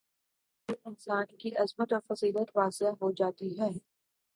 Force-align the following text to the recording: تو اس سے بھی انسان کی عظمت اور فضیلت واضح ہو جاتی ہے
تو 0.69 0.73
اس 0.73 0.77
سے 0.77 0.79
بھی 0.79 0.89
انسان 0.89 1.35
کی 1.37 1.55
عظمت 1.55 1.93
اور 1.93 2.01
فضیلت 2.07 2.55
واضح 2.55 3.01
ہو 3.01 3.11
جاتی 3.11 3.59
ہے 3.59 3.69